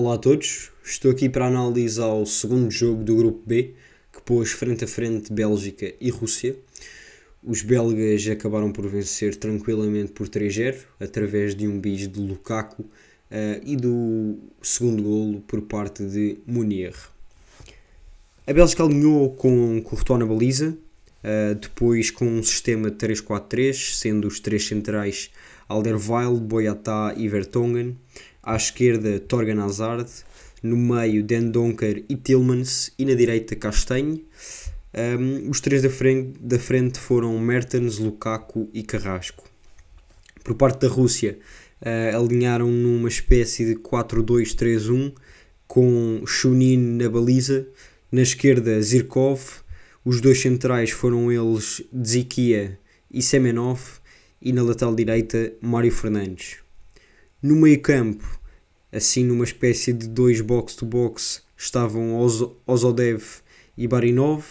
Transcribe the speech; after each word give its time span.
Olá 0.00 0.14
a 0.14 0.18
todos, 0.18 0.70
estou 0.84 1.10
aqui 1.10 1.28
para 1.28 1.48
analisar 1.48 2.06
o 2.06 2.24
segundo 2.24 2.70
jogo 2.70 3.02
do 3.02 3.16
Grupo 3.16 3.42
B, 3.44 3.74
que 4.12 4.22
pôs 4.22 4.52
frente 4.52 4.84
a 4.84 4.86
frente 4.86 5.32
Bélgica 5.32 5.92
e 6.00 6.08
Rússia. 6.08 6.54
Os 7.42 7.62
belgas 7.62 8.24
acabaram 8.28 8.70
por 8.70 8.86
vencer 8.86 9.34
tranquilamente 9.34 10.12
por 10.12 10.28
3-0, 10.28 10.84
através 11.00 11.52
de 11.52 11.66
um 11.66 11.80
bis 11.80 12.06
de 12.06 12.20
Lukaku 12.20 12.82
uh, 12.82 12.88
e 13.64 13.74
do 13.74 14.38
segundo 14.62 15.02
golo 15.02 15.40
por 15.40 15.62
parte 15.62 16.04
de 16.04 16.38
Munier. 16.46 16.94
A 18.46 18.52
Bélgica 18.52 18.84
alinhou 18.84 19.32
com 19.32 19.82
Courtois 19.82 20.20
na 20.20 20.26
baliza, 20.26 20.78
uh, 21.24 21.56
depois 21.56 22.08
com 22.12 22.24
um 22.24 22.42
sistema 22.44 22.88
de 22.88 22.96
3-4-3, 22.98 23.96
sendo 23.96 24.28
os 24.28 24.38
três 24.38 24.64
centrais 24.64 25.32
Alderweireld, 25.68 26.40
Boyata 26.40 27.14
e 27.16 27.28
Vertonghen 27.28 27.98
à 28.48 28.56
esquerda 28.56 29.20
Torgan 29.20 29.62
Hazard, 29.62 30.10
no 30.62 30.74
meio 30.74 31.22
Den 31.22 31.50
Donker 31.50 32.02
e 32.08 32.16
Tillmans 32.16 32.90
e 32.98 33.04
na 33.04 33.12
direita 33.12 33.54
Castanho. 33.54 34.24
Um, 35.20 35.50
os 35.50 35.60
três 35.60 35.82
da 35.82 35.90
frente, 35.90 36.38
da 36.40 36.58
frente 36.58 36.98
foram 36.98 37.38
Mertens, 37.38 37.98
Lukaku 37.98 38.70
e 38.72 38.82
Carrasco. 38.82 39.44
Por 40.42 40.54
parte 40.54 40.80
da 40.80 40.88
Rússia, 40.88 41.38
uh, 41.82 42.16
alinharam 42.16 42.70
numa 42.70 43.08
espécie 43.08 43.66
de 43.66 43.74
4-2-3-1 43.74 45.12
com 45.66 46.22
Shunin 46.26 46.96
na 46.96 47.10
baliza, 47.10 47.68
na 48.10 48.22
esquerda 48.22 48.80
Zirkov, 48.80 49.42
os 50.02 50.22
dois 50.22 50.40
centrais 50.40 50.88
foram 50.88 51.30
eles 51.30 51.82
Dzikia 51.92 52.78
e 53.10 53.20
Semenov 53.20 54.00
e 54.40 54.54
na 54.54 54.62
lateral 54.62 54.94
direita 54.94 55.52
Mário 55.60 55.92
Fernandes. 55.92 56.56
No 57.42 57.54
meio 57.54 57.80
campo, 57.80 58.37
assim 58.92 59.24
numa 59.24 59.44
espécie 59.44 59.92
de 59.92 60.08
dois 60.08 60.40
box-to-box, 60.40 61.42
estavam 61.56 62.14
Ozodev 62.66 63.22
e 63.76 63.86
Barinov, 63.86 64.44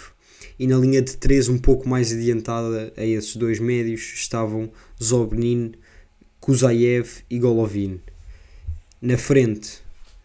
e 0.59 0.67
na 0.67 0.77
linha 0.77 1.01
de 1.01 1.17
três 1.17 1.47
um 1.49 1.57
pouco 1.57 1.87
mais 1.87 2.11
adiantada 2.11 2.91
a 2.97 3.05
esses 3.05 3.35
dois 3.35 3.59
médios 3.59 4.01
estavam 4.15 4.71
Zobnin, 5.01 5.73
Kuzayev 6.39 7.23
e 7.29 7.37
Golovin. 7.37 7.99
Na 9.01 9.17
frente, 9.17 9.79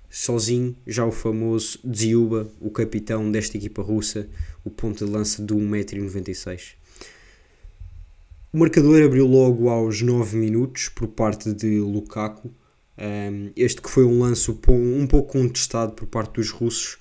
sozinho, 0.09 0.77
já 0.87 1.05
o 1.05 1.13
famoso 1.13 1.79
Dziuba, 1.85 2.51
o 2.61 2.71
capitão 2.71 3.31
desta 3.31 3.57
equipa 3.57 3.83
russa, 3.83 4.29
o 4.65 4.71
ponto 4.71 5.05
de 5.05 5.11
lança 5.11 5.43
de 5.43 5.53
1,96m. 5.53 6.75
O 8.53 8.59
marcador 8.59 9.03
abriu 9.03 9.27
logo 9.27 9.69
aos 9.69 10.03
9 10.03 10.37
minutos 10.37 10.91
por 10.91 11.09
parte 11.09 11.53
de 11.53 11.79
Lukaku. 11.81 12.51
Este 13.57 13.83
que 13.83 13.91
foi 13.91 14.05
um 14.05 14.21
lance 14.21 14.51
um 14.51 15.07
pouco 15.07 15.33
contestado 15.33 15.93
por 15.93 16.07
parte 16.07 16.35
dos 16.35 16.51
russos, 16.51 16.99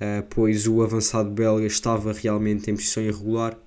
ah, 0.00 0.24
pois 0.28 0.66
o 0.66 0.82
avançado 0.82 1.30
belga 1.30 1.66
estava 1.66 2.12
realmente 2.12 2.70
em 2.70 2.74
posição 2.74 3.02
irregular. 3.02 3.58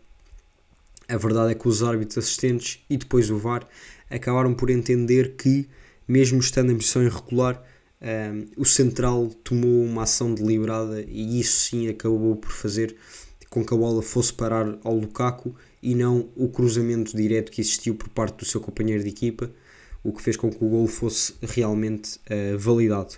A 1.08 1.18
verdade 1.18 1.52
é 1.52 1.56
que 1.56 1.68
os 1.68 1.84
árbitros 1.84 2.18
assistentes 2.18 2.84
e 2.90 2.98
depois 2.98 3.30
o 3.30 3.38
VAR 3.38 3.68
acabaram 4.10 4.54
por 4.54 4.70
entender 4.70 5.36
que, 5.38 5.68
mesmo 6.08 6.40
estando 6.40 6.72
em 6.72 6.76
posição 6.76 7.02
irregular, 7.04 7.64
o 8.58 8.66
central 8.66 9.28
tomou 9.44 9.84
uma 9.84 10.04
ação 10.04 10.34
deliberada 10.34 11.02
e 11.02 11.40
isso 11.40 11.70
sim 11.70 11.88
acabou 11.88 12.36
por 12.36 12.52
fazer 12.52 12.96
com 13.50 13.66
que 13.66 13.74
a 13.74 13.78
bola 13.78 14.02
fosse 14.02 14.34
parar 14.34 14.78
ao 14.84 14.96
Lukaku 14.96 15.56
e 15.82 15.96
não 15.96 16.30
o 16.36 16.50
cruzamento 16.50 17.16
direto 17.16 17.52
que 17.52 17.62
existiu 17.62 17.96
por 17.96 18.10
parte 18.10 18.40
do 18.40 18.46
seu 18.46 18.60
companheiro 18.60 19.04
de 19.04 19.10
equipa, 19.10 19.50
o 20.04 20.12
que 20.12 20.22
fez 20.22 20.38
com 20.38 20.50
que 20.50 20.64
o 20.64 20.70
gol 20.70 20.88
fosse 20.88 21.34
realmente 21.42 22.20
uh, 22.30 22.58
validado. 22.58 23.16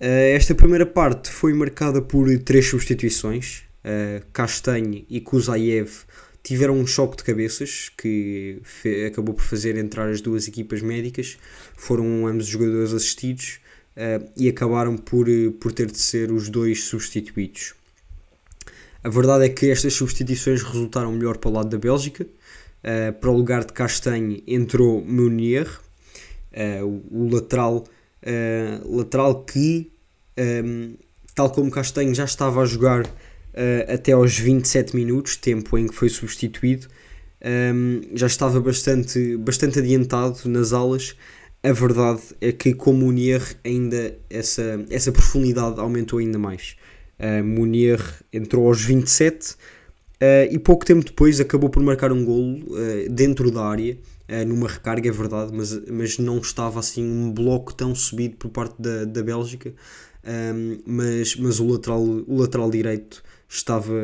Uh, 0.00 0.34
esta 0.34 0.54
primeira 0.54 0.84
parte 0.84 1.30
foi 1.30 1.54
marcada 1.54 2.02
por 2.02 2.28
três 2.40 2.66
substituições. 2.66 3.62
Uh, 3.84 4.24
Castanhe 4.32 5.06
e 5.08 5.20
Kuzayev 5.20 5.90
tiveram 6.42 6.78
um 6.78 6.86
choque 6.86 7.16
de 7.16 7.24
cabeças 7.24 7.90
que 7.96 8.60
acabou 9.06 9.34
por 9.34 9.44
fazer 9.44 9.76
entrar 9.76 10.08
as 10.08 10.20
duas 10.20 10.46
equipas 10.46 10.82
médicas. 10.82 11.38
Foram 11.76 12.26
ambos 12.26 12.46
jogadores 12.46 12.92
assistidos 12.92 13.58
uh, 13.96 14.28
e 14.36 14.48
acabaram 14.48 14.96
por, 14.96 15.26
por 15.60 15.72
ter 15.72 15.90
de 15.90 15.98
ser 15.98 16.30
os 16.30 16.48
dois 16.48 16.84
substituídos. 16.84 17.74
A 19.02 19.08
verdade 19.08 19.44
é 19.44 19.48
que 19.48 19.70
estas 19.70 19.94
substituições 19.94 20.62
resultaram 20.62 21.12
melhor 21.12 21.36
para 21.36 21.48
o 21.48 21.52
lado 21.52 21.68
da 21.68 21.78
Bélgica. 21.78 22.26
Uh, 22.86 23.12
para 23.12 23.30
o 23.30 23.36
lugar 23.36 23.64
de 23.64 23.72
Castanhe 23.72 24.44
entrou 24.46 25.04
Meunier, 25.04 25.66
uh, 26.52 26.84
o, 26.84 27.24
o, 27.24 27.34
lateral, 27.34 27.78
uh, 28.22 28.96
lateral 28.96 29.42
que, 29.44 29.90
um, 30.38 30.42
ehm, 30.42 30.94
tal 31.34 31.50
como 31.50 31.68
Castanhe, 31.68 32.14
já 32.14 32.24
estava 32.24 32.62
a 32.62 32.64
jogar 32.64 33.04
até 33.88 34.12
aos 34.12 34.38
27 34.38 34.94
minutos, 34.94 35.34
tempo 35.36 35.78
em 35.78 35.88
que 35.88 35.94
foi 35.94 36.10
substituído. 36.10 36.86
Um, 37.42 37.48
ehm, 37.48 38.00
já 38.14 38.26
estava 38.26 38.60
bastante, 38.60 39.36
bastante 39.38 39.78
adiantado 39.78 40.40
nas 40.44 40.72
alas. 40.72 41.16
A 41.62 41.72
verdade 41.72 42.20
é 42.40 42.52
que 42.52 42.74
com 42.74 42.92
Meunier 42.92 43.42
ainda 43.64 44.16
essa, 44.28 44.84
essa 44.90 45.10
profundidade 45.10 45.80
aumentou 45.80 46.18
ainda 46.18 46.38
mais. 46.38 46.76
Uh, 47.18 47.42
Munier 47.42 47.98
entrou 48.30 48.68
aos 48.68 48.82
27 48.82 49.56
uh, 50.20 50.52
e 50.52 50.58
pouco 50.58 50.84
tempo 50.84 51.04
depois 51.04 51.40
acabou 51.40 51.68
por 51.70 51.82
marcar 51.82 52.12
um 52.12 52.24
golo 52.24 52.58
uh, 52.58 53.10
dentro 53.10 53.50
da 53.50 53.64
área, 53.64 53.96
numa 54.44 54.66
recarga, 54.66 55.08
é 55.08 55.12
verdade, 55.12 55.52
mas, 55.54 55.72
mas 55.88 56.18
não 56.18 56.38
estava 56.38 56.80
assim 56.80 57.04
um 57.04 57.30
bloco 57.30 57.72
tão 57.72 57.94
subido 57.94 58.36
por 58.36 58.50
parte 58.50 58.74
da, 58.76 59.04
da 59.04 59.22
Bélgica. 59.22 59.72
Um, 60.26 60.78
mas, 60.84 61.36
mas 61.36 61.60
o, 61.60 61.68
lateral, 61.68 62.02
o 62.02 62.36
lateral 62.36 62.68
direito 62.68 63.22
estava 63.48 63.94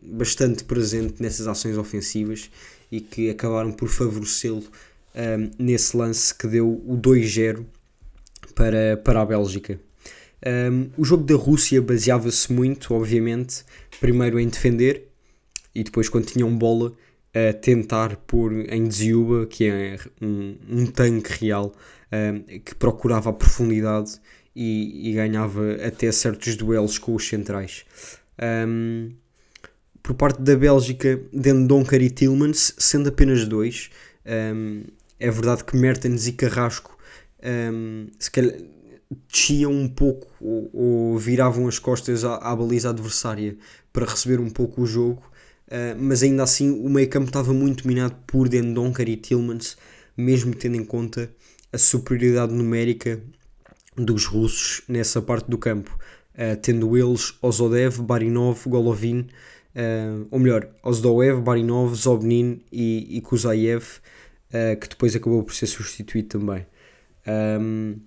bastante 0.00 0.62
presente 0.62 1.20
nessas 1.20 1.48
ações 1.48 1.76
ofensivas 1.76 2.48
e 2.90 3.00
que 3.00 3.30
acabaram 3.30 3.72
por 3.72 3.88
favorecê-lo 3.88 4.62
um, 5.14 5.50
nesse 5.58 5.96
lance 5.96 6.32
que 6.34 6.46
deu 6.46 6.68
o 6.68 6.96
2-0 6.96 7.64
para, 8.54 8.96
para 8.96 9.20
a 9.20 9.26
Bélgica. 9.26 9.80
Um, 10.46 10.90
o 10.96 11.04
jogo 11.04 11.24
da 11.24 11.34
Rússia 11.34 11.82
baseava-se 11.82 12.52
muito, 12.52 12.94
obviamente, 12.94 13.64
primeiro 14.00 14.38
em 14.38 14.48
defender 14.48 15.09
e 15.74 15.84
depois, 15.84 16.08
quando 16.08 16.26
tinham 16.26 16.56
bola, 16.56 16.92
a 17.34 17.52
tentar 17.52 18.16
pôr 18.16 18.52
em 18.72 18.88
Dziuba, 18.88 19.46
que 19.46 19.66
é 19.66 19.98
um, 20.20 20.56
um 20.68 20.86
tanque 20.86 21.46
real 21.46 21.72
um, 22.12 22.58
que 22.58 22.74
procurava 22.74 23.30
a 23.30 23.32
profundidade 23.32 24.20
e, 24.54 25.10
e, 25.10 25.12
ganhava 25.14 25.74
até 25.86 26.10
certos 26.10 26.56
duelos 26.56 26.98
com 26.98 27.14
os 27.14 27.28
centrais. 27.28 27.84
Um, 28.66 29.12
por 30.02 30.14
parte 30.14 30.42
da 30.42 30.56
Bélgica, 30.56 31.20
Dendonker 31.32 32.02
e 32.02 32.10
Tillmans, 32.10 32.74
sendo 32.78 33.10
apenas 33.10 33.44
dois, 33.44 33.90
é 34.24 35.30
verdade 35.30 35.62
que 35.62 35.76
Mertens 35.76 36.26
e 36.26 36.32
Carrasco 36.32 36.98
se 38.18 38.30
calhar 38.30 38.54
desciam 39.28 39.72
um 39.72 39.88
pouco 39.88 40.28
ou, 40.40 40.70
ou 40.72 41.18
viravam 41.18 41.66
as 41.66 41.78
costas 41.78 42.24
à, 42.24 42.36
à, 42.36 42.54
baliza 42.54 42.90
adversária 42.90 43.56
para 43.92 44.06
receber 44.06 44.38
um 44.40 44.48
pouco 44.48 44.82
o 44.82 44.86
jogo, 44.86 45.22
uh, 45.70 45.96
mas 45.98 46.22
ainda 46.22 46.42
assim 46.42 46.70
o 46.70 46.88
meio 46.88 47.08
campo 47.08 47.28
estava 47.28 47.52
muito 47.52 47.82
dominado 47.82 48.16
por 48.26 48.48
Dendonker 48.48 49.08
e 49.08 49.16
Tillmans, 49.16 49.76
mesmo 50.16 50.54
tendo 50.54 50.76
em 50.76 50.84
conta 50.84 51.30
a 51.72 51.78
superioridade 51.78 52.52
numérica 52.52 53.20
dos 53.96 54.26
russos 54.26 54.82
nessa 54.88 55.22
parte 55.22 55.48
do 55.48 55.58
campo, 55.58 55.96
uh, 56.34 56.56
tendo 56.60 56.96
eles 56.96 57.34
Ozodev, 57.40 58.02
Barinov, 58.02 58.66
Golovin, 58.66 59.28
uh, 59.74 60.26
ou 60.30 60.38
melhor, 60.38 60.68
Ozdoev, 60.82 61.40
Barinov, 61.40 61.94
Zobnin 61.94 62.62
e, 62.70 63.16
e 63.16 63.20
Kuzayev, 63.20 63.84
que 64.80 64.88
depois 64.88 65.14
acabou 65.14 65.44
por 65.44 65.54
ser 65.54 65.68
substituído 65.68 66.26
também. 66.26 66.66
Um, 67.24 68.00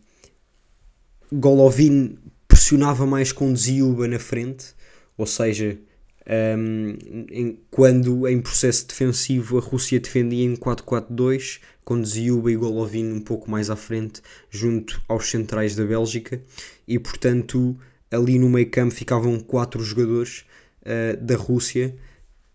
Golovin 1.31 2.18
pressionava 2.48 3.06
mais 3.06 3.31
com 3.31 3.54
Dziuba 3.54 4.07
na 4.09 4.19
frente, 4.19 4.74
ou 5.18 5.25
seja, 5.25 5.80
um, 6.57 6.97
em, 7.29 7.59
quando 7.69 8.27
em 8.27 8.41
processo 8.41 8.87
defensivo 8.87 9.57
a 9.57 9.61
Rússia 9.61 9.99
defendia 9.99 10.45
em 10.45 10.55
4-4-2, 10.55 11.59
com 11.83 12.01
Dziuba 12.01 12.51
e 12.51 12.55
Golovin 12.55 13.11
um 13.11 13.21
pouco 13.21 13.49
mais 13.49 13.69
à 13.69 13.75
frente, 13.75 14.21
junto 14.49 15.01
aos 15.07 15.29
centrais 15.29 15.75
da 15.75 15.85
Bélgica, 15.85 16.41
e 16.87 16.97
portanto 16.97 17.77
ali 18.09 18.37
no 18.37 18.49
meio 18.49 18.69
campo 18.69 18.93
ficavam 18.93 19.39
quatro 19.39 19.83
jogadores 19.83 20.45
uh, 20.81 21.17
da 21.21 21.35
Rússia, 21.35 21.95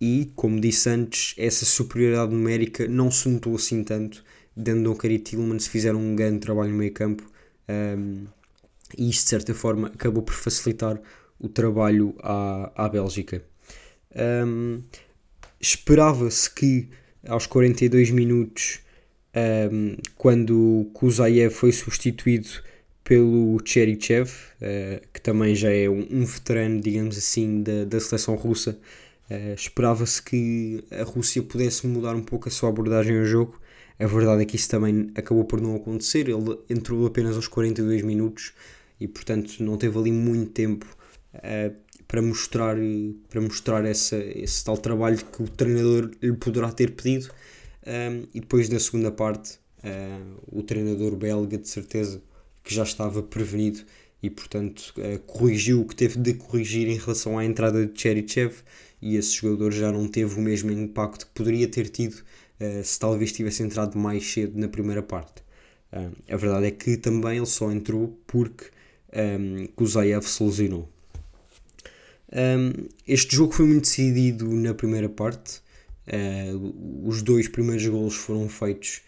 e 0.00 0.30
como 0.36 0.60
disse 0.60 0.88
antes, 0.88 1.34
essa 1.36 1.64
superioridade 1.64 2.32
numérica 2.32 2.86
não 2.86 3.10
se 3.10 3.28
notou 3.28 3.56
assim 3.56 3.82
tanto. 3.82 4.24
Dendonker 4.56 5.10
e 5.10 5.18
Tillmans 5.18 5.66
fizeram 5.66 6.00
um 6.00 6.14
grande 6.14 6.40
trabalho 6.40 6.70
no 6.70 6.78
meio 6.78 6.92
campo. 6.92 7.24
Um, 7.68 8.26
e 8.96 9.10
isto 9.10 9.24
de 9.24 9.30
certa 9.30 9.54
forma 9.54 9.88
acabou 9.88 10.22
por 10.22 10.34
facilitar 10.34 11.00
o 11.38 11.48
trabalho 11.48 12.14
à, 12.20 12.72
à 12.74 12.88
Bélgica. 12.88 13.42
Um, 14.18 14.82
Esperava-se 15.60 16.54
que 16.54 16.88
aos 17.26 17.46
42 17.46 18.10
minutos, 18.10 18.80
um, 19.72 19.96
quando 20.16 20.88
Kuzayev 20.94 21.52
foi 21.52 21.72
substituído 21.72 22.48
pelo 23.02 23.58
Cherichev, 23.64 24.28
uh, 24.28 25.06
que 25.12 25.20
também 25.20 25.54
já 25.54 25.72
é 25.72 25.88
um, 25.88 26.06
um, 26.10 26.24
veterano, 26.24 26.80
digamos 26.80 27.18
assim, 27.18 27.62
da, 27.62 27.84
da 27.84 28.00
seleção 28.00 28.34
russa. 28.36 28.78
Uh, 29.30 29.54
Esperava-se 29.54 30.22
que 30.22 30.84
a 30.90 31.02
Rússia 31.02 31.42
pudesse 31.42 31.86
mudar 31.86 32.14
um 32.14 32.22
pouco 32.22 32.48
a 32.48 32.52
sua 32.52 32.68
abordagem 32.68 33.18
ao 33.18 33.24
jogo. 33.24 33.60
A 33.98 34.06
verdade 34.06 34.42
é 34.42 34.44
que 34.44 34.54
isso 34.56 34.68
também 34.68 35.10
acabou 35.16 35.44
por 35.44 35.60
não 35.60 35.74
acontecer. 35.74 36.28
Ele 36.28 36.58
entrou 36.70 37.04
apenas 37.06 37.34
aos 37.34 37.48
42 37.48 38.02
minutos 38.02 38.52
e, 39.00 39.08
portanto, 39.08 39.60
não 39.60 39.76
teve 39.76 39.98
ali 39.98 40.12
muito 40.12 40.52
tempo 40.52 40.86
uh, 41.34 41.74
para 42.08 42.20
mostrar, 42.22 42.76
para 43.28 43.40
mostrar 43.40 43.84
essa, 43.84 44.16
esse 44.16 44.64
tal 44.64 44.76
trabalho 44.76 45.19
que 45.19 45.43
o 45.43 45.49
treinador 45.49 46.10
lhe 46.20 46.32
poderá 46.32 46.72
ter 46.72 46.93
pedido. 46.93 47.31
Um, 47.87 48.26
e 48.34 48.40
depois, 48.40 48.69
na 48.69 48.81
segunda 48.81 49.12
parte, 49.12 49.58
o 50.50 50.62
treinador 50.62 51.14
belga, 51.14 51.56
de 51.56 51.69
certeza, 51.69 52.20
que 52.64 52.75
já 52.75 52.82
estava 52.82 53.22
prevenido 53.22 53.81
e, 54.22 54.28
portanto, 54.28 54.93
uh, 54.99 55.19
corrigiu 55.20 55.81
o 55.81 55.87
que 55.87 55.94
teve 55.94 56.19
de 56.19 56.34
corrigir 56.34 56.88
em 56.88 56.99
relação 56.99 57.38
à 57.38 57.44
entrada 57.44 57.87
de 57.87 58.00
Cherichev 58.00 58.54
e 59.00 59.16
esse 59.16 59.37
jogador 59.37 59.72
já 59.72 59.93
não 59.93 60.08
teve 60.08 60.38
o 60.38 60.43
mesmo 60.43 60.70
impacto 60.70 61.26
que 61.26 61.32
poderia 61.32 61.69
ter 61.69 61.88
tido 61.88 62.14
uh, 62.14 62.84
se 62.84 62.99
talvez 62.99 63.32
tivesse 63.32 63.62
entrado 63.62 63.96
mais 63.96 64.31
cedo 64.31 64.58
na 64.58 64.69
primeira 64.69 65.02
parte. 65.02 65.43
Uh, 65.93 66.12
a 66.28 66.37
verdade 66.37 66.66
é 66.66 66.70
que 66.70 66.96
também 66.96 67.38
ele 67.38 67.46
só 67.46 67.70
entrou 67.70 68.19
porque 68.26 68.66
um, 69.14 69.66
Kuzaev 69.69 70.26
se 70.26 70.43
lesionou. 70.43 70.88
Um, 72.32 72.88
este 73.06 73.34
jogo 73.34 73.52
foi 73.52 73.66
muito 73.66 73.82
decidido 73.82 74.46
na 74.52 74.75
primeira 74.75 75.08
parte. 75.08 75.60
Uh, 76.06 77.08
os 77.08 77.22
dois 77.22 77.48
primeiros 77.48 77.86
golos 77.86 78.14
foram 78.14 78.48
feitos 78.48 79.02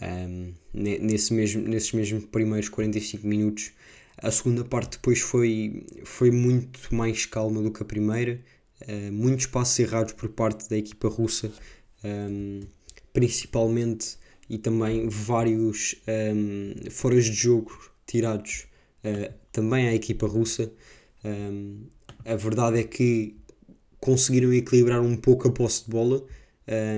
um, 0.00 0.52
nesse 0.72 1.32
mesmo, 1.34 1.62
nesses 1.66 1.92
mesmos 1.92 2.24
primeiros 2.26 2.68
45 2.68 3.26
minutos. 3.26 3.72
A 4.18 4.30
segunda 4.30 4.64
parte 4.64 4.92
depois 4.92 5.20
foi, 5.20 5.86
foi 6.04 6.30
muito 6.30 6.94
mais 6.94 7.24
calma 7.24 7.62
do 7.62 7.70
que 7.70 7.82
a 7.82 7.86
primeira, 7.86 8.40
uh, 8.82 9.12
muitos 9.12 9.46
passos 9.46 9.78
errados 9.78 10.12
por 10.12 10.28
parte 10.28 10.68
da 10.68 10.76
equipa 10.76 11.08
russa, 11.08 11.52
um, 12.04 12.60
principalmente, 13.12 14.16
e 14.48 14.58
também 14.58 15.08
vários 15.08 15.94
um, 16.34 16.90
foras 16.90 17.26
de 17.26 17.34
jogo 17.34 17.90
tirados 18.06 18.66
uh, 19.04 19.32
também 19.52 19.88
à 19.88 19.94
equipa 19.94 20.26
russa. 20.26 20.72
Um, 21.24 21.86
a 22.28 22.36
verdade 22.36 22.78
é 22.78 22.84
que 22.84 23.34
conseguiram 23.98 24.52
equilibrar 24.52 25.00
um 25.00 25.16
pouco 25.16 25.48
a 25.48 25.52
posse 25.52 25.84
de 25.84 25.90
bola, 25.90 26.22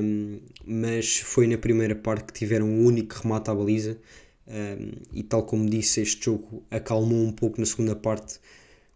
um, 0.03 0.41
mas 0.67 1.19
foi 1.19 1.47
na 1.47 1.57
primeira 1.57 1.95
parte 1.95 2.25
que 2.25 2.33
tiveram 2.33 2.67
o 2.67 2.71
um 2.71 2.87
único 2.87 3.15
remate 3.23 3.51
à 3.51 3.55
baliza. 3.55 3.97
Um, 4.49 4.91
e 5.13 5.23
tal 5.23 5.45
como 5.45 5.71
disse, 5.71 6.01
este 6.01 6.25
jogo 6.25 6.65
acalmou 6.71 7.25
um 7.25 7.31
pouco 7.31 7.61
na 7.61 7.67
segunda 7.67 7.95
parte, 7.95 8.41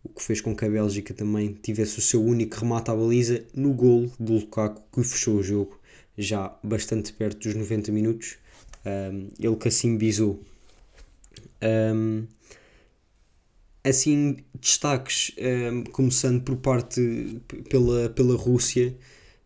o 0.03 0.09
que 0.09 0.21
fez 0.21 0.41
com 0.41 0.55
que 0.55 0.65
a 0.65 0.69
Bélgica 0.69 1.15
também 1.15 1.53
tivesse 1.63 1.99
o 1.99 2.03
seu 2.03 2.23
único 2.23 2.57
remate 2.57 2.91
à 2.91 2.97
baliza 2.97 3.45
no 3.55 3.73
gol 3.73 4.11
do 4.19 4.35
Lukaku, 4.35 4.83
que 4.93 5.05
fechou 5.05 5.37
o 5.37 5.43
jogo 5.43 5.79
já 6.19 6.57
bastante 6.63 7.13
perto 7.13 7.39
dos 7.39 7.55
90 7.55 7.93
minutos. 7.93 8.37
ele 9.39 9.57
que 9.57 9.69
assim 9.69 9.97
bisou. 9.97 10.43
Assim, 13.85 14.39
destaques, 14.61 15.33
começando 15.93 16.43
por 16.43 16.57
parte 16.57 17.41
pela, 17.69 18.09
pela 18.09 18.37
Rússia. 18.37 18.97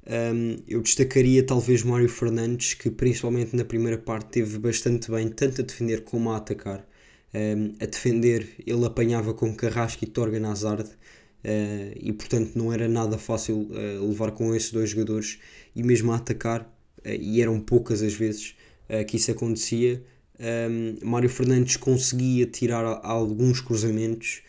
Um, 0.09 0.57
eu 0.67 0.81
destacaria 0.81 1.45
talvez 1.45 1.83
Mário 1.83 2.09
Fernandes, 2.09 2.73
que 2.73 2.91
principalmente 2.91 3.55
na 3.55 3.65
primeira 3.65 3.99
parte 3.99 4.31
teve 4.31 4.59
bastante 4.59 5.11
bem, 5.11 5.29
tanto 5.29 5.61
a 5.61 5.65
defender 5.65 6.03
como 6.03 6.31
a 6.31 6.39
atacar. 6.39 6.89
Um, 7.35 7.75
a 7.79 7.85
defender, 7.85 8.49
ele 8.67 8.87
apanhava 8.87 9.35
com 9.35 9.55
Carrasco 9.55 10.03
e 10.03 10.07
Torgan 10.07 10.49
Hazard, 10.49 10.89
uh, 10.89 11.93
e 11.95 12.11
portanto 12.15 12.53
não 12.57 12.73
era 12.73 12.89
nada 12.89 13.19
fácil 13.19 13.69
uh, 13.71 14.09
levar 14.09 14.31
com 14.31 14.55
esses 14.55 14.73
dois 14.73 14.89
jogadores, 14.89 15.39
e 15.77 15.83
mesmo 15.83 16.11
a 16.11 16.17
atacar, 16.17 16.63
uh, 16.63 17.09
e 17.09 17.43
eram 17.43 17.61
poucas 17.61 18.03
as 18.03 18.15
vezes 18.15 18.55
que 19.07 19.19
isso 19.19 19.31
acontecia. 19.31 20.03
Um, 20.41 20.97
Mário 21.05 21.29
Fernandes 21.29 21.77
conseguia 21.77 22.47
tirar 22.47 23.01
alguns 23.03 23.61
cruzamentos, 23.61 24.43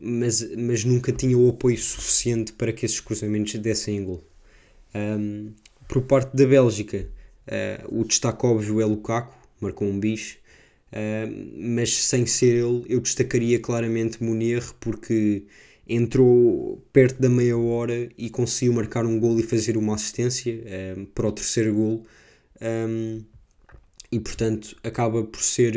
mas, 0.00 0.48
mas 0.56 0.84
nunca 0.84 1.12
tinha 1.12 1.36
o 1.36 1.50
apoio 1.50 1.76
suficiente 1.76 2.52
para 2.52 2.72
que 2.72 2.86
esses 2.86 3.00
cruzamentos 3.00 3.54
dessem 3.56 4.02
gol. 4.04 4.24
Um, 4.94 5.52
por 5.88 6.02
parte 6.02 6.34
da 6.36 6.46
Bélgica, 6.46 7.08
uh, 7.46 8.00
o 8.00 8.04
destaque 8.04 8.46
óbvio 8.46 8.80
é 8.80 8.84
Lukaku, 8.84 9.36
marcou 9.60 9.88
um 9.88 9.98
bicho, 9.98 10.38
mas 11.52 11.92
sem 12.04 12.24
ser 12.24 12.64
ele, 12.64 12.84
eu 12.88 13.00
destacaria 13.00 13.58
claramente 13.58 14.22
Munier 14.22 14.62
porque 14.80 15.42
entrou 15.86 16.82
perto 16.92 17.20
da 17.20 17.28
meia 17.28 17.58
hora 17.58 18.08
e 18.16 18.30
conseguiu 18.30 18.72
marcar 18.72 19.04
um 19.04 19.20
gol 19.20 19.38
e 19.38 19.42
fazer 19.42 19.76
uma 19.76 19.96
assistência 19.96 20.58
para 21.14 21.26
o 21.26 21.32
terceiro 21.32 21.74
gol. 21.74 22.06
Um, 22.62 23.22
e 24.16 24.20
portanto 24.20 24.74
acaba 24.82 25.22
por 25.24 25.42
ser, 25.42 25.74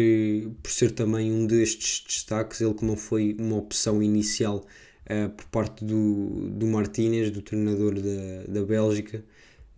por 0.64 0.72
ser 0.72 0.92
também 0.92 1.30
um 1.30 1.46
destes 1.46 2.06
destaques, 2.08 2.62
ele 2.62 2.74
que 2.74 2.86
não 2.86 2.96
foi 2.96 3.36
uma 3.38 3.58
opção 3.58 4.02
inicial 4.02 4.66
uh, 5.10 5.30
por 5.32 5.46
parte 5.48 5.84
do, 5.84 6.50
do 6.50 6.66
Martínez, 6.66 7.32
do 7.32 7.42
treinador 7.42 7.96
da, 7.96 8.44
da 8.48 8.64
Bélgica, 8.64 9.26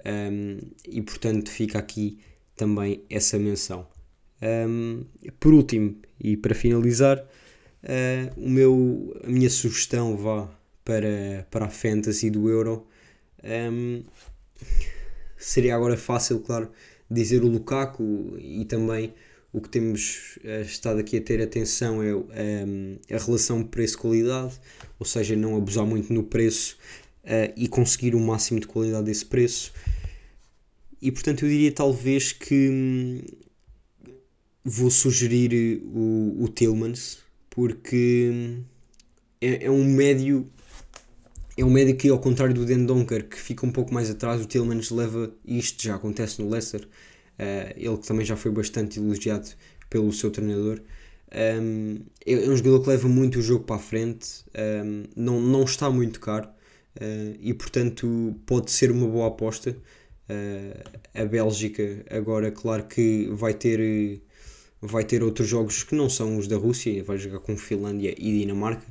um, 0.06 0.60
e 0.88 1.02
portanto 1.02 1.50
fica 1.50 1.80
aqui 1.80 2.20
também 2.56 3.04
essa 3.10 3.40
menção. 3.40 3.88
Um, 4.44 5.06
por 5.40 5.56
último, 5.56 6.00
e 6.20 6.38
para 6.38 6.54
finalizar, 6.54 7.18
uh, 7.18 8.40
o 8.40 8.48
meu, 8.48 9.20
a 9.24 9.28
minha 9.28 9.50
sugestão 9.50 10.16
vá 10.16 10.48
para, 10.86 11.48
para 11.50 11.66
a 11.66 11.70
Fantasy 11.70 12.30
do 12.30 12.48
Euro. 12.48 12.86
Um, 13.44 14.04
seria 15.36 15.76
agora 15.76 15.98
fácil, 15.98 16.42
claro, 16.42 16.72
dizer 17.12 17.44
o 17.44 17.48
Lukaku 17.48 18.38
e 18.40 18.66
também 18.66 19.14
o 19.54 19.60
que 19.60 19.70
temos 19.70 20.38
uh, 20.44 20.62
estado 20.62 21.00
aqui 21.00 21.18
a 21.18 21.22
ter 21.22 21.42
atenção 21.42 22.02
é 22.02 22.16
um, 22.16 22.98
a 23.12 23.18
relação 23.18 23.64
preço-qualidade, 23.64 24.54
ou 24.98 25.06
seja, 25.06 25.36
não 25.36 25.58
abusar 25.58 25.86
muito 25.86 26.14
no 26.14 26.24
preço 26.24 26.78
uh, 27.26 27.54
e 27.58 27.68
conseguir 27.68 28.16
o 28.16 28.20
máximo 28.20 28.60
de 28.60 28.68
qualidade 28.68 29.06
desse 29.06 29.26
preço. 29.26 29.74
E 31.02 31.12
portanto, 31.12 31.44
eu 31.44 31.50
diria 31.50 31.72
talvez 31.72 32.32
que 32.32 32.70
hum, 32.70 33.22
vou 34.64 34.90
sugerir 34.90 35.82
o, 35.84 36.44
o 36.44 36.48
Tillmans, 36.48 37.18
porque 37.50 38.30
hum, 38.32 38.64
é, 39.42 39.66
é, 39.66 39.72
um 39.72 39.84
médio. 39.84 40.48
É 41.58 41.66
um 41.66 41.70
médio 41.70 41.96
que, 41.96 42.10
ao 42.10 42.20
contrário 42.20 42.54
do 42.54 42.66
Den 42.66 42.86
Donker, 42.86 43.28
que 43.28 43.38
fica 43.38 43.66
um 43.66 43.72
pouco 43.72 43.94
mais 43.94 44.10
atrás, 44.10 44.42
o 44.42 44.46
Tillmans 44.46 44.90
leva. 44.90 45.32
Isto 45.46 45.84
já 45.84 45.96
acontece 45.96 46.42
no 46.42 46.50
Leicester 46.50 46.88
Uh, 47.42 47.74
ele 47.76 47.98
que 47.98 48.06
também 48.08 48.24
já 48.24 48.36
foi 48.36 48.52
bastante 48.52 49.00
elogiado 49.00 49.50
pelo 49.90 50.14
seu 50.14 50.30
treinador. 50.30 50.80
Um, 51.34 52.02
é, 52.24 52.34
é 52.34 52.50
um 52.50 52.56
jogador 52.56 52.84
que 52.84 52.90
leva 52.90 53.08
muito 53.08 53.40
o 53.40 53.42
jogo 53.42 53.64
para 53.64 53.78
a 53.78 53.80
frente, 53.80 54.44
um, 54.86 55.06
não, 55.16 55.42
não 55.42 55.64
está 55.64 55.90
muito 55.90 56.20
caro 56.20 56.48
uh, 56.48 57.38
e, 57.40 57.52
portanto, 57.54 58.36
pode 58.46 58.70
ser 58.70 58.92
uma 58.92 59.08
boa 59.08 59.28
aposta. 59.28 59.76
Uh, 60.30 61.00
a 61.20 61.26
Bélgica, 61.26 62.06
agora, 62.12 62.52
claro 62.52 62.84
que 62.86 63.28
vai 63.32 63.56
ter, 63.56 64.22
vai 64.80 65.04
ter 65.04 65.24
outros 65.24 65.48
jogos 65.48 65.84
que 65.84 65.96
não 65.96 66.10
são 66.10 66.38
os 66.38 66.48
da 66.48 66.58
Rússia, 66.58 67.04
vai 67.04 67.18
jogar 67.18 67.40
com 67.40 67.58
Finlândia 67.58 68.14
e 68.18 68.40
Dinamarca, 68.40 68.86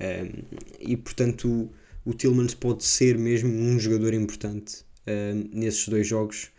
um, 0.00 0.42
e, 0.80 0.96
portanto, 0.96 1.70
o 2.04 2.12
Tillmans 2.12 2.54
pode 2.54 2.84
ser 2.84 3.16
mesmo 3.18 3.52
um 3.52 3.78
jogador 3.78 4.14
importante 4.14 4.84
nesses 5.52 5.88
dois 5.88 6.06
jogos 6.06 6.50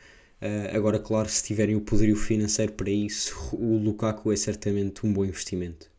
Uh, 0.43 0.75
agora, 0.75 0.99
claro, 0.99 1.29
se 1.29 1.41
tiverem 1.41 1.73
o 1.73 1.79
poderio 1.79 2.17
financeiro 2.17 2.73
para 2.73 2.89
isso, 2.89 3.33
o 3.53 3.77
Lukaku 3.77 4.29
é 4.29 4.35
certamente 4.35 5.05
um 5.05 5.13
bom 5.13 5.23
investimento. 5.23 5.89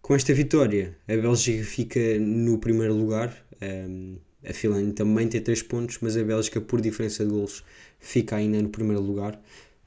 Com 0.00 0.14
esta 0.14 0.32
vitória, 0.32 0.96
a 1.06 1.14
Bélgica 1.14 1.62
fica 1.62 2.18
no 2.18 2.56
primeiro 2.56 2.94
lugar. 2.94 3.36
Um, 3.60 4.16
a 4.42 4.52
Finlândia 4.54 4.94
também 4.94 5.28
tem 5.28 5.42
3 5.42 5.62
pontos, 5.62 5.98
mas 6.00 6.16
a 6.16 6.24
Bélgica, 6.24 6.58
por 6.58 6.80
diferença 6.80 7.22
de 7.22 7.30
golos, 7.30 7.62
fica 7.98 8.36
ainda 8.36 8.62
no 8.62 8.70
primeiro 8.70 9.02
lugar. 9.02 9.34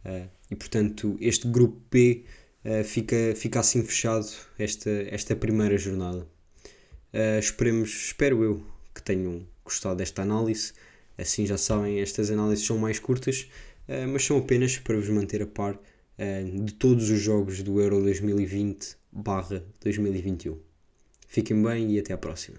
Uh, 0.06 0.30
e 0.52 0.56
portanto, 0.56 1.18
este 1.20 1.48
grupo 1.48 1.82
B 1.90 2.26
uh, 2.64 2.84
fica, 2.84 3.34
fica 3.36 3.60
assim 3.60 3.84
fechado 3.84 4.28
esta, 4.60 4.92
esta 5.10 5.36
primeira 5.36 5.80
jornada. 5.80 6.28
Esperemos, 7.40 7.90
espero 7.90 8.44
eu, 8.44 8.62
que 8.94 9.02
tenham 9.02 9.48
gostado 9.64 9.96
desta 9.98 10.22
análise. 10.22 10.74
Assim 11.18 11.46
já 11.46 11.58
sabem, 11.58 12.00
estas 12.00 12.32
análises 12.32 12.66
são 12.66 12.78
mais 12.78 13.00
curtas, 13.00 13.50
eh, 13.88 14.06
mas 14.06 14.24
são 14.24 14.38
apenas 14.38 14.78
para 14.78 14.96
vos 14.98 15.10
manter 15.10 15.42
a 15.42 15.48
par 15.48 15.78
eh, 16.18 16.44
de 16.44 16.74
todos 16.74 17.10
os 17.10 17.20
jogos 17.20 17.64
do 17.64 17.82
Euro 17.82 18.02
2020-2021. 18.04 20.58
Fiquem 21.28 21.62
bem 21.62 21.92
e 21.92 22.00
até 22.00 22.14
à 22.14 22.18
próxima. 22.18 22.58